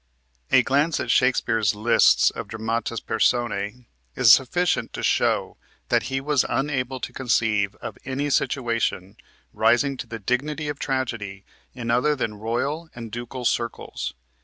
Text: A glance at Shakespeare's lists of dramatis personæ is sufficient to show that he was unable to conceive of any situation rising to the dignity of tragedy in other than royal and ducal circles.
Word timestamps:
A 0.49 0.63
glance 0.63 0.99
at 0.99 1.11
Shakespeare's 1.11 1.75
lists 1.75 2.31
of 2.31 2.47
dramatis 2.47 2.99
personæ 2.99 3.85
is 4.15 4.33
sufficient 4.33 4.93
to 4.93 5.03
show 5.03 5.57
that 5.89 6.01
he 6.09 6.19
was 6.19 6.43
unable 6.49 6.99
to 6.99 7.13
conceive 7.13 7.75
of 7.75 7.99
any 8.03 8.31
situation 8.31 9.15
rising 9.53 9.97
to 9.97 10.07
the 10.07 10.17
dignity 10.17 10.69
of 10.69 10.79
tragedy 10.79 11.45
in 11.75 11.91
other 11.91 12.15
than 12.15 12.33
royal 12.33 12.89
and 12.95 13.11
ducal 13.11 13.45
circles. 13.45 14.15